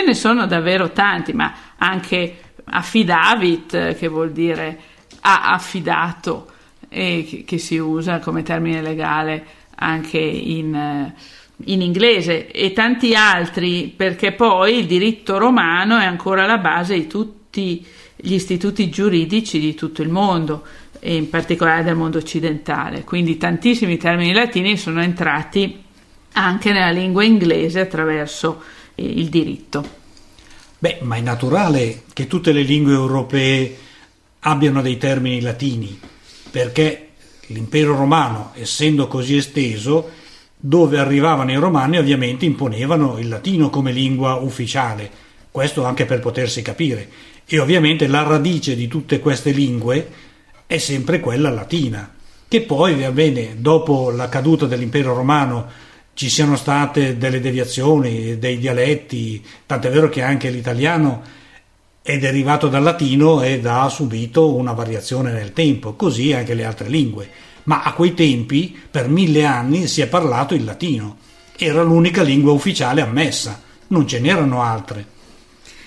[0.00, 4.78] ce ne sono davvero tanti, ma anche affidavit, che vuol dire
[5.20, 6.46] ha affidato,
[6.88, 9.44] e che, si usa come termine legale
[9.76, 11.12] anche in,
[11.64, 17.06] in inglese, e tanti altri, perché poi il diritto romano è ancora la base di
[17.06, 17.86] tutti
[18.16, 20.64] gli istituti giuridici di tutto il mondo
[20.98, 23.04] e in particolare del mondo occidentale.
[23.04, 25.82] Quindi tantissimi termini latini sono entrati
[26.32, 28.62] anche nella lingua inglese attraverso
[29.00, 29.98] il diritto.
[30.78, 33.76] Beh, ma è naturale che tutte le lingue europee
[34.40, 35.98] abbiano dei termini latini,
[36.50, 37.08] perché
[37.48, 40.10] l'impero romano, essendo così esteso,
[40.56, 45.10] dove arrivavano i romani ovviamente imponevano il latino come lingua ufficiale,
[45.50, 47.08] questo anche per potersi capire.
[47.46, 50.08] E ovviamente la radice di tutte queste lingue
[50.66, 52.14] è sempre quella latina,
[52.46, 55.88] che poi, va bene, dopo la caduta dell'impero romano
[56.20, 61.22] ci siano state delle deviazioni, dei dialetti, tant'è vero che anche l'italiano
[62.02, 66.90] è derivato dal latino ed ha subito una variazione nel tempo, così anche le altre
[66.90, 67.26] lingue.
[67.62, 71.16] Ma a quei tempi, per mille anni, si è parlato il latino.
[71.56, 75.06] Era l'unica lingua ufficiale ammessa, non ce n'erano altre.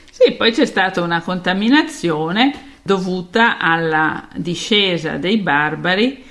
[0.10, 6.24] Sì, poi c'è stata una contaminazione dovuta alla discesa dei barbari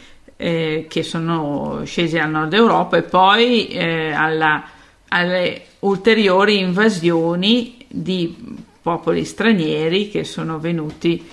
[0.42, 4.64] eh, che sono scesi al nord Europa e poi eh, alla,
[5.06, 8.34] alle ulteriori invasioni di
[8.82, 11.24] popoli stranieri che sono venuti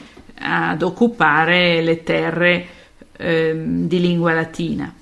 [0.42, 2.68] ad occupare le terre
[3.18, 4.94] eh, di lingua latina,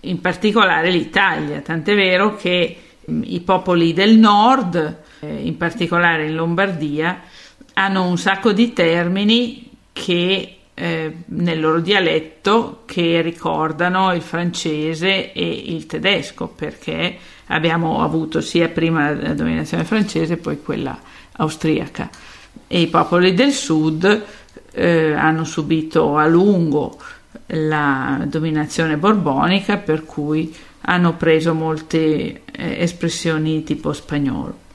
[0.00, 7.22] in particolare l'Italia, tant'è vero che i popoli del nord eh, in particolare in Lombardia,
[7.72, 15.62] hanno un sacco di termini che eh, nel loro dialetto che ricordano il francese e
[15.66, 20.96] il tedesco, perché abbiamo avuto sia prima la dominazione francese poi quella
[21.32, 22.08] austriaca.
[22.68, 24.24] E i popoli del sud
[24.70, 26.96] eh, hanno subito a lungo
[27.46, 34.66] la dominazione borbonica, per cui hanno preso molte eh, espressioni tipo spagnolo.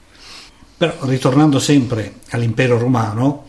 [0.76, 3.46] Però ritornando sempre all'impero romano,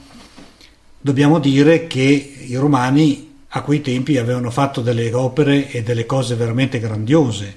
[1.06, 2.02] dobbiamo dire che
[2.48, 7.56] i romani a quei tempi avevano fatto delle opere e delle cose veramente grandiose,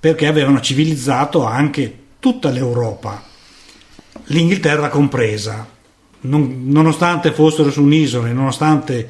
[0.00, 3.22] perché avevano civilizzato anche tutta l'Europa,
[4.28, 5.68] l'Inghilterra compresa,
[6.22, 9.06] non, nonostante fossero su un'isola, nonostante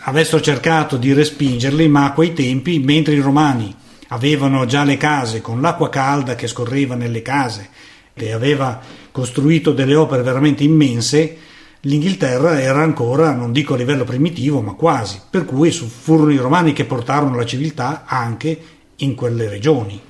[0.00, 3.74] avessero cercato di respingerli, ma a quei tempi, mentre i romani
[4.08, 7.70] avevano già le case con l'acqua calda che scorreva nelle case,
[8.12, 8.78] e aveva
[9.10, 11.46] costruito delle opere veramente immense,
[11.80, 16.72] l'Inghilterra era ancora, non dico a livello primitivo, ma quasi, per cui furono i romani
[16.72, 18.60] che portarono la civiltà anche
[18.96, 20.00] in quelle regioni.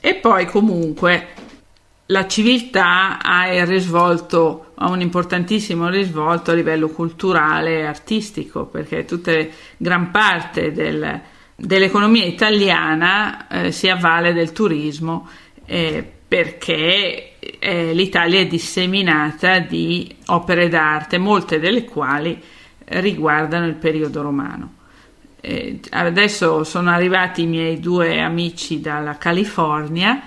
[0.00, 1.28] E poi comunque
[2.06, 9.32] la civiltà ha, risvolto, ha un importantissimo risvolto a livello culturale e artistico, perché tutta
[9.76, 11.20] gran parte del,
[11.54, 15.28] dell'economia italiana eh, si avvale del turismo.
[15.64, 22.40] Eh, perché eh, l'Italia è disseminata di opere d'arte, molte delle quali
[22.84, 24.74] riguardano il periodo romano.
[25.40, 30.22] Eh, adesso sono arrivati i miei due amici dalla California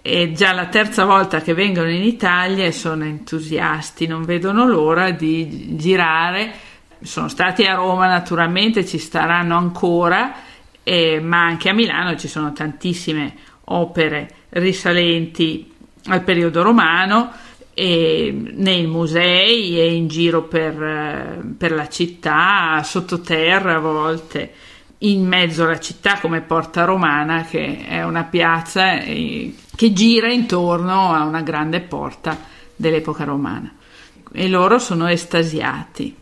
[0.00, 5.76] e già la terza volta che vengono in Italia sono entusiasti, non vedono l'ora di
[5.76, 6.52] girare.
[7.00, 10.34] Sono stati a Roma naturalmente, ci staranno ancora,
[10.82, 13.34] eh, ma anche a Milano ci sono tantissime
[13.64, 15.71] opere risalenti
[16.06, 17.30] al periodo romano
[17.74, 24.52] nei musei e in giro per, per la città, sottoterra a volte,
[24.98, 31.12] in mezzo alla città come Porta Romana, che è una piazza eh, che gira intorno
[31.12, 32.38] a una grande porta
[32.76, 33.74] dell'epoca romana.
[34.32, 36.14] E loro sono estasiati.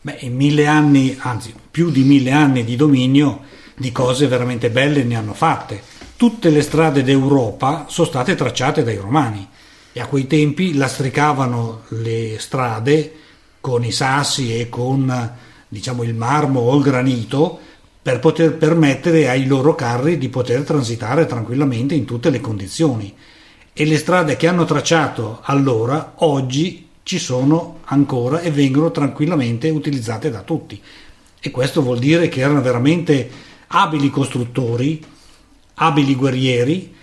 [0.00, 3.42] Beh, mille anni, anzi più di mille anni di dominio,
[3.76, 5.90] di cose veramente belle ne hanno fatte
[6.22, 9.44] tutte le strade d'Europa sono state tracciate dai romani.
[9.92, 13.12] E a quei tempi lastricavano le strade
[13.60, 15.32] con i sassi e con
[15.66, 17.58] diciamo il marmo o il granito
[18.00, 23.12] per poter permettere ai loro carri di poter transitare tranquillamente in tutte le condizioni.
[23.72, 30.30] E le strade che hanno tracciato allora oggi ci sono ancora e vengono tranquillamente utilizzate
[30.30, 30.80] da tutti.
[31.40, 33.28] E questo vuol dire che erano veramente
[33.66, 35.10] abili costruttori
[35.74, 36.94] abili guerrieri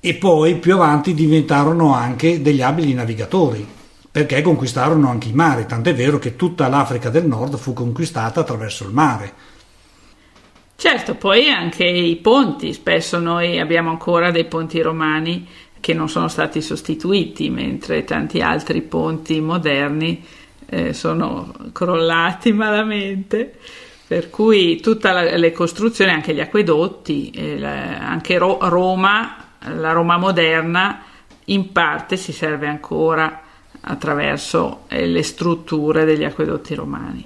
[0.00, 3.78] e poi più avanti diventarono anche degli abili navigatori
[4.10, 8.84] perché conquistarono anche i mari, tant'è vero che tutta l'Africa del Nord fu conquistata attraverso
[8.84, 9.32] il mare.
[10.74, 15.46] Certo, poi anche i ponti, spesso noi abbiamo ancora dei ponti romani
[15.78, 20.24] che non sono stati sostituiti, mentre tanti altri ponti moderni
[20.66, 23.58] eh, sono crollati malamente.
[24.10, 29.36] Per cui tutte le costruzioni, anche gli acquedotti, eh, anche Ro- Roma,
[29.76, 31.02] la Roma moderna,
[31.44, 33.40] in parte si serve ancora
[33.82, 37.24] attraverso eh, le strutture degli acquedotti romani.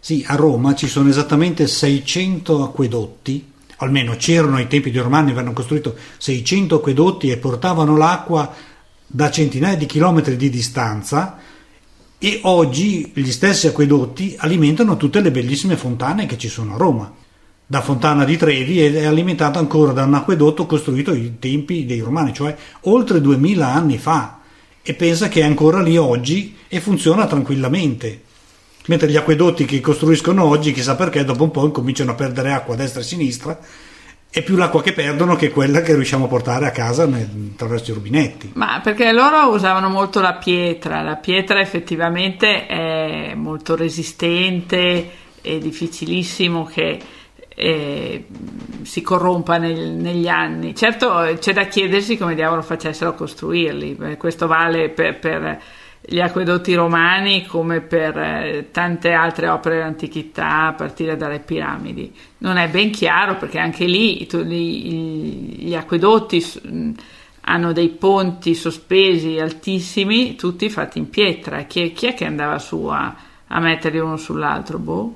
[0.00, 5.52] Sì, a Roma ci sono esattamente 600 acquedotti, almeno c'erano ai tempi dei Romani, avevano
[5.52, 8.52] costruito 600 acquedotti e portavano l'acqua
[9.06, 11.38] da centinaia di chilometri di distanza
[12.24, 17.12] e oggi gli stessi acquedotti alimentano tutte le bellissime fontane che ci sono a Roma.
[17.66, 22.32] Da Fontana di Trevi è alimentata ancora da un acquedotto costruito ai tempi dei Romani,
[22.32, 24.40] cioè oltre 2000 anni fa,
[24.82, 28.22] e pensa che è ancora lì oggi e funziona tranquillamente.
[28.86, 32.72] Mentre gli acquedotti che costruiscono oggi, chissà perché, dopo un po' incominciano a perdere acqua
[32.72, 33.60] a destra e a sinistra
[34.34, 37.94] è più l'acqua che perdono che quella che riusciamo a portare a casa attraverso i
[37.94, 38.50] rubinetti.
[38.54, 45.08] Ma perché loro usavano molto la pietra, la pietra effettivamente è molto resistente,
[45.40, 46.98] è difficilissimo che
[47.54, 48.24] eh,
[48.82, 50.74] si corrompa nel, negli anni.
[50.74, 55.62] Certo c'è da chiedersi come diavolo facessero a costruirli, questo vale per, per
[56.06, 62.14] gli acquedotti romani come per eh, tante altre opere dell'antichità a partire dalle piramidi.
[62.38, 66.44] Non è ben chiaro perché anche lì gli, gli, acquedotti
[67.42, 71.62] hanno dei ponti sospesi altissimi, tutti fatti in pietra.
[71.62, 73.14] Chi, chi è che andava su a,
[73.46, 74.78] a metterli uno sull'altro?
[74.78, 75.14] Boh.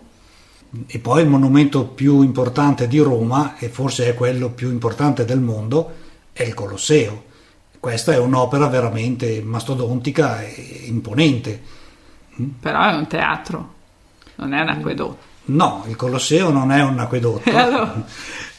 [0.86, 5.40] E poi il monumento più importante di Roma, e forse è quello più importante del
[5.40, 5.92] mondo,
[6.32, 7.26] è il Colosseo
[7.80, 11.60] questa è un'opera veramente mastodontica e imponente.
[12.60, 13.74] Però è un teatro,
[14.36, 15.26] non è un acquedotto.
[15.46, 17.50] No, il Colosseo non è un acquedotto.
[17.56, 18.04] allora?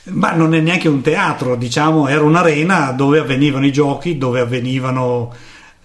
[0.04, 5.34] Ma non è neanche un teatro, diciamo, era un'arena dove avvenivano i giochi, dove avvenivano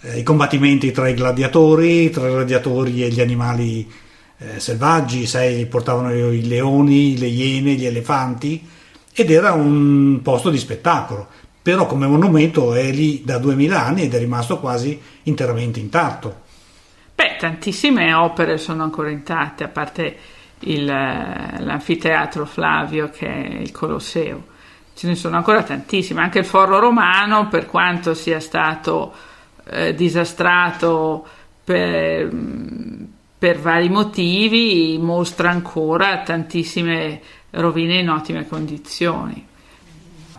[0.00, 3.90] eh, i combattimenti tra i gladiatori, tra i gladiatori e gli animali
[4.38, 8.66] eh, selvaggi, sai, portavano i leoni, le iene, gli elefanti
[9.16, 11.28] ed era un posto di spettacolo
[11.64, 16.42] però come monumento è lì da 2000 anni ed è rimasto quasi interamente intatto.
[17.14, 20.16] Beh, tantissime opere sono ancora intatte, a parte
[20.58, 24.44] il, l'anfiteatro Flavio che è il Colosseo.
[24.94, 29.14] Ce ne sono ancora tantissime, anche il Foro Romano, per quanto sia stato
[29.70, 31.26] eh, disastrato
[31.64, 32.28] per,
[33.38, 37.22] per vari motivi, mostra ancora tantissime
[37.52, 39.52] rovine in ottime condizioni.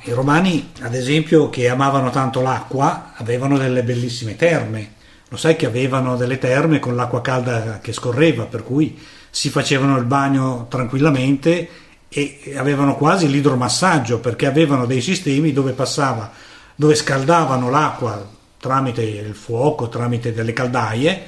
[0.07, 4.93] I romani, ad esempio, che amavano tanto l'acqua, avevano delle bellissime terme.
[5.29, 8.99] Lo sai che avevano delle terme con l'acqua calda che scorreva, per cui
[9.31, 11.67] si facevano il bagno tranquillamente
[12.07, 16.31] e avevano quasi l'idromassaggio perché avevano dei sistemi dove passava,
[16.75, 18.29] dove scaldavano l'acqua
[18.59, 21.25] tramite il fuoco, tramite delle caldaie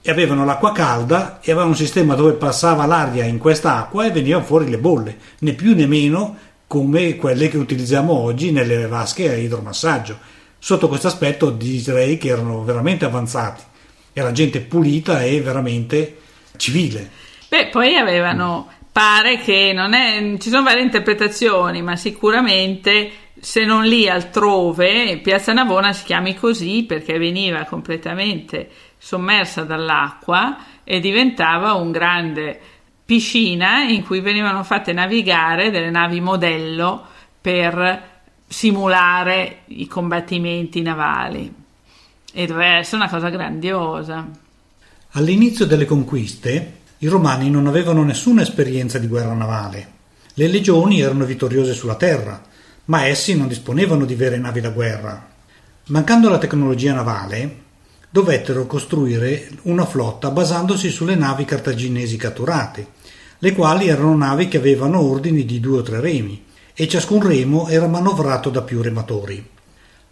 [0.00, 4.12] e avevano l'acqua calda e avevano un sistema dove passava l'aria in questa acqua e
[4.12, 6.36] venivano fuori le bolle, né più né meno
[6.72, 10.16] come quelle che utilizziamo oggi nelle vasche a idromassaggio.
[10.58, 13.62] Sotto questo aspetto direi che erano veramente avanzati,
[14.14, 16.16] era gente pulita e veramente
[16.56, 17.10] civile.
[17.46, 23.84] Beh, poi avevano, pare che non è, ci sono varie interpretazioni, ma sicuramente se non
[23.84, 31.90] lì altrove, Piazza Navona si chiami così perché veniva completamente sommersa dall'acqua e diventava un
[31.90, 32.60] grande
[33.04, 37.04] piscina in cui venivano fatte navigare delle navi modello
[37.40, 38.10] per
[38.46, 41.52] simulare i combattimenti navali
[42.32, 44.28] e doveva essere una cosa grandiosa.
[45.12, 49.90] All'inizio delle conquiste i romani non avevano nessuna esperienza di guerra navale.
[50.34, 52.40] Le legioni erano vittoriose sulla terra,
[52.86, 55.28] ma essi non disponevano di vere navi da guerra.
[55.86, 57.61] Mancando la tecnologia navale,
[58.12, 63.00] dovettero costruire una flotta basandosi sulle navi cartaginesi catturate
[63.38, 67.66] le quali erano navi che avevano ordini di due o tre remi e ciascun remo
[67.66, 69.44] era manovrato da più rematori.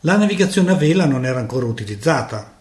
[0.00, 2.56] La navigazione a vela non era ancora utilizzata.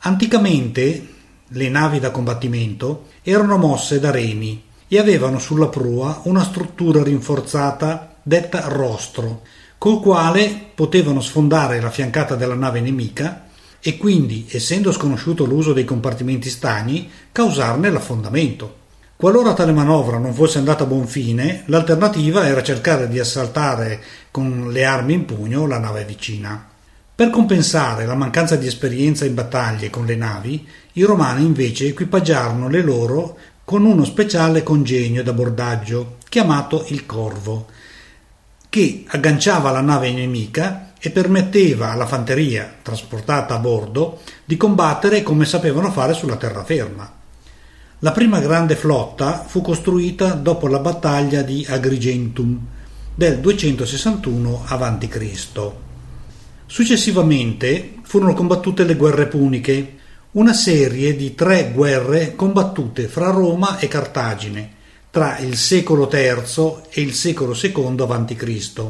[0.00, 1.06] Anticamente
[1.46, 8.16] le navi da combattimento erano mosse da remi e avevano sulla prua una struttura rinforzata
[8.20, 9.42] detta rostro,
[9.78, 13.47] col quale potevano sfondare la fiancata della nave nemica
[13.80, 18.76] e quindi, essendo sconosciuto l'uso dei compartimenti stagni, causarne l'affondamento.
[19.16, 24.70] Qualora tale manovra non fosse andata a buon fine, l'alternativa era cercare di assaltare con
[24.70, 26.68] le armi in pugno la nave vicina.
[27.14, 32.68] Per compensare la mancanza di esperienza in battaglie con le navi, i romani invece equipaggiarono
[32.68, 37.66] le loro con uno speciale congegno d'abordaggio chiamato il corvo,
[38.68, 45.44] che agganciava la nave nemica e permetteva alla fanteria trasportata a bordo di combattere come
[45.44, 47.12] sapevano fare sulla terraferma.
[48.00, 52.58] La prima grande flotta fu costruita dopo la battaglia di Agrigentum
[53.14, 55.70] del 261 a.C.
[56.66, 59.96] Successivamente furono combattute le guerre puniche,
[60.32, 64.76] una serie di tre guerre combattute fra Roma e Cartagine
[65.10, 68.82] tra il secolo III e il secolo II a.C.,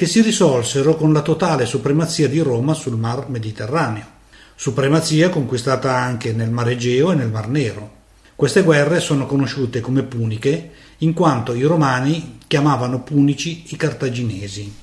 [0.00, 4.06] che si risolsero con la totale supremazia di Roma sul Mar Mediterraneo,
[4.54, 7.96] supremazia conquistata anche nel Mar Egeo e nel Mar Nero.
[8.34, 14.74] Queste guerre sono conosciute come puniche in quanto i romani chiamavano punici i cartaginesi.